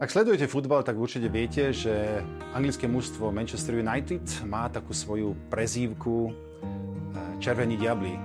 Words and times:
Ak 0.00 0.08
sledujete 0.08 0.48
futbal, 0.48 0.80
tak 0.80 0.96
určite 0.96 1.28
viete, 1.28 1.76
že 1.76 2.24
anglické 2.56 2.88
mužstvo 2.88 3.28
Manchester 3.28 3.84
United 3.84 4.24
má 4.48 4.64
takú 4.72 4.96
svoju 4.96 5.36
prezývku 5.52 6.32
eh, 6.32 6.36
Červení 7.36 7.76
diabli. 7.76 8.16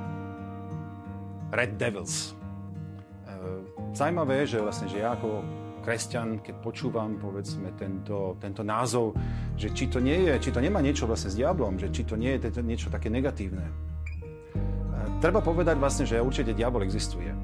Red 1.51 1.75
Devils. 1.75 2.31
Eh, 2.31 3.91
Zajímavé 3.91 4.47
že 4.47 4.63
vlastne, 4.63 4.87
že 4.87 5.03
ja 5.03 5.19
ako 5.19 5.43
kresťan, 5.83 6.39
keď 6.39 6.63
počúvam 6.63 7.19
povedzme 7.19 7.75
tento, 7.75 8.39
tento 8.39 8.63
názov, 8.63 9.11
že 9.59 9.75
či 9.75 9.91
to 9.91 9.99
nie 9.99 10.31
je, 10.31 10.47
či 10.47 10.55
to 10.55 10.63
nemá 10.63 10.79
niečo 10.79 11.03
vlastne 11.03 11.27
s 11.27 11.35
diablom, 11.35 11.75
že 11.75 11.91
či 11.91 12.07
to 12.07 12.15
nie 12.15 12.39
je 12.39 12.55
niečo 12.63 12.87
také 12.87 13.11
negatívne. 13.11 13.67
Eh, 13.67 15.07
treba 15.19 15.43
povedať 15.43 15.75
vlastne, 15.75 16.07
že 16.07 16.23
určite 16.23 16.55
diabol 16.55 16.87
existuje. 16.87 17.35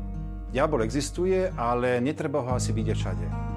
Diabol 0.55 0.87
existuje, 0.87 1.51
ale 1.59 1.99
netreba 1.99 2.39
ho 2.39 2.55
asi 2.55 2.71
vidieť 2.71 2.95
všade. 2.95 3.50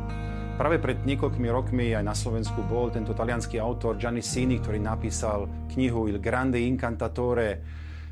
Práve 0.54 0.78
pred 0.78 1.02
niekoľkými 1.02 1.50
rokmi 1.50 1.98
aj 1.98 2.06
na 2.06 2.14
Slovensku 2.14 2.62
bol 2.70 2.86
tento 2.86 3.10
talianský 3.10 3.58
autor 3.58 3.98
Gianni 3.98 4.22
Sini, 4.22 4.62
ktorý 4.62 4.78
napísal 4.78 5.50
knihu 5.74 6.06
Il 6.06 6.22
Grande 6.22 6.62
Incantatore, 6.62 7.58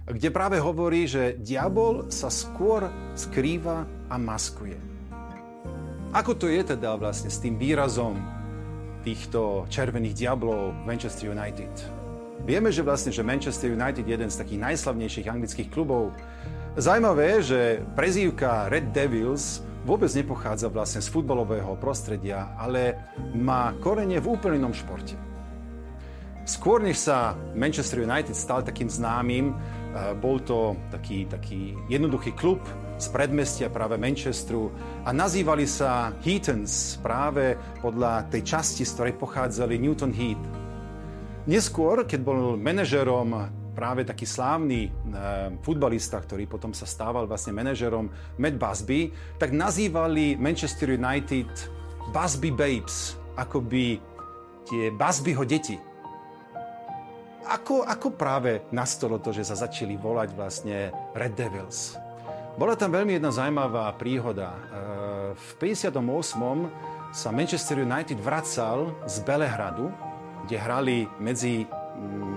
kde 0.03 0.35
práve 0.35 0.59
hovorí, 0.59 1.07
že 1.07 1.39
diabol 1.39 2.11
sa 2.11 2.27
skôr 2.35 2.91
skrýva 3.15 3.87
a 4.11 4.19
maskuje. 4.19 4.75
Ako 6.11 6.35
to 6.35 6.51
je 6.51 6.75
teda 6.75 6.99
vlastne 6.99 7.31
s 7.31 7.39
tým 7.39 7.55
výrazom 7.55 8.19
týchto 9.07 9.71
červených 9.71 10.27
diablov 10.27 10.75
Manchester 10.83 11.31
United? 11.31 11.71
Vieme, 12.43 12.75
že 12.75 12.83
vlastne, 12.83 13.15
že 13.15 13.23
Manchester 13.23 13.71
United 13.71 14.03
je 14.03 14.19
jeden 14.19 14.31
z 14.35 14.43
takých 14.43 14.67
najslavnejších 14.67 15.31
anglických 15.31 15.71
klubov. 15.71 16.11
Zajímavé 16.75 17.39
je, 17.39 17.55
že 17.55 17.61
prezývka 17.95 18.67
Red 18.67 18.91
Devils 18.91 19.63
vôbec 19.83 20.11
nepochádza 20.15 20.71
vlastne 20.71 21.03
z 21.03 21.09
futbalového 21.11 21.75
prostredia, 21.79 22.55
ale 22.59 22.99
má 23.35 23.75
korene 23.83 24.23
v 24.23 24.27
úplne 24.31 24.63
inom 24.63 24.75
športe. 24.75 25.19
Skôr 26.43 26.83
než 26.83 26.99
sa 27.07 27.39
Manchester 27.55 28.03
United 28.03 28.35
stal 28.35 28.67
takým 28.67 28.91
známym, 28.91 29.55
eh, 29.55 30.11
bol 30.19 30.43
to 30.43 30.75
taký, 30.91 31.31
taký 31.31 31.79
jednoduchý 31.87 32.35
klub 32.35 32.59
z 32.99 33.07
predmestia 33.15 33.71
práve 33.71 33.99
Manchesteru 33.99 34.71
a 35.07 35.11
nazývali 35.15 35.67
sa 35.67 36.15
Heatons 36.23 36.99
práve 37.03 37.55
podľa 37.79 38.27
tej 38.31 38.43
časti, 38.43 38.83
z 38.83 38.95
ktorej 38.95 39.15
pochádzali 39.19 39.75
Newton 39.79 40.15
Heath. 40.15 40.47
Neskôr, 41.47 42.07
keď 42.07 42.21
bol 42.23 42.55
manažerom 42.55 43.62
práve 43.73 44.05
taký 44.05 44.29
slávny 44.29 44.87
e, 44.87 44.91
futbalista, 45.65 46.21
ktorý 46.21 46.45
potom 46.45 46.77
sa 46.77 46.85
stával 46.85 47.25
vlastne 47.25 47.57
manažerom 47.57 48.13
Matt 48.37 48.61
Busby, 48.61 49.13
tak 49.41 49.57
nazývali 49.57 50.37
Manchester 50.37 50.95
United 50.95 51.49
Busby 52.13 52.53
Babes, 52.53 53.17
akoby 53.35 53.99
tie 54.69 54.93
Busbyho 54.93 55.43
deti. 55.49 55.77
Ako, 57.43 57.83
ako 57.85 58.15
práve 58.15 58.63
nastalo 58.71 59.19
to, 59.19 59.35
že 59.35 59.45
sa 59.45 59.59
začali 59.59 59.99
volať 59.99 60.31
vlastne 60.33 60.95
Red 61.13 61.35
Devils? 61.35 61.99
Bola 62.55 62.77
tam 62.77 62.93
veľmi 62.93 63.17
jedna 63.17 63.33
zaujímavá 63.33 63.89
príhoda. 63.97 64.53
E, 64.53 64.61
v 65.33 65.51
58. 65.59 65.97
sa 67.13 67.29
Manchester 67.33 67.81
United 67.81 68.21
vracal 68.21 68.93
z 69.09 69.17
Belehradu, 69.25 69.89
kde 70.45 70.57
hrali 70.61 70.99
medzi 71.17 71.65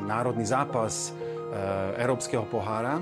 národný 0.05 0.45
zápas 0.45 1.09
e, 1.09 1.11
Európskeho 1.99 2.45
pohára. 2.47 3.01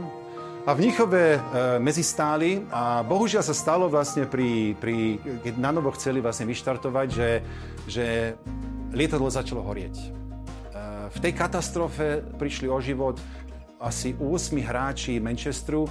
A 0.64 0.72
v 0.72 0.80
Níchove 0.88 1.36
e, 1.36 1.40
medzi 1.84 2.08
stáli 2.08 2.64
a 2.72 3.04
bohužiaľ 3.04 3.44
sa 3.44 3.52
stalo 3.52 3.92
vlastne 3.92 4.24
pri, 4.24 4.80
pri 4.80 5.20
keď 5.44 5.60
na 5.60 5.76
novo 5.76 5.92
chceli 5.92 6.24
vlastne 6.24 6.48
vyštartovať, 6.48 7.08
že, 7.12 7.30
že 7.84 8.06
lietadlo 8.96 9.28
začalo 9.28 9.60
horieť. 9.60 9.96
E, 10.00 10.08
v 11.12 11.18
tej 11.20 11.34
katastrofe 11.36 12.24
prišli 12.40 12.72
o 12.72 12.80
život 12.80 13.20
asi 13.84 14.16
8 14.16 14.56
hráči 14.64 15.20
Manchesteru 15.20 15.84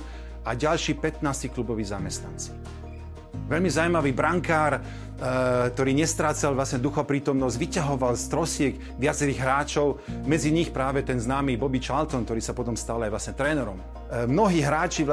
a 0.48 0.56
ďalší 0.56 0.96
15 0.96 1.52
kluboví 1.52 1.84
zamestnanci. 1.84 2.81
Veľmi 3.50 3.70
zaujímavý 3.70 4.12
brankár, 4.14 4.82
Eh, 5.22 5.70
ktorý 5.70 5.94
nestrácal 5.94 6.50
vlastne 6.50 6.82
duchoprítomnosť, 6.82 7.54
vyťahoval 7.54 8.19
z 8.19 8.25
trosiek 8.26 8.75
viacerých 8.98 9.38
hráčov, 9.38 10.03
medzi 10.26 10.50
nich 10.50 10.75
práve 10.75 11.06
ten 11.06 11.14
známy 11.14 11.54
Bobby 11.54 11.78
Charlton, 11.78 12.26
ktorý 12.26 12.42
sa 12.42 12.50
potom 12.50 12.75
stal 12.75 12.98
aj 13.06 13.14
vlastne 13.14 13.34
trénerom. 13.38 13.78
Eh, 13.78 14.26
mnohí 14.26 14.58
hráči 14.58 15.06